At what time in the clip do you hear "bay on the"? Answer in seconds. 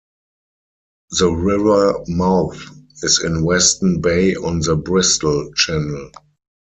4.01-4.75